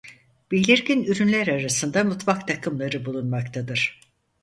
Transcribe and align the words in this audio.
Belirgin 0.51 1.03
ürünler 1.03 1.47
arasında 1.47 2.03
mutfak 2.03 2.47
takımları 2.47 3.05
bulunmaktadır. 3.05 3.99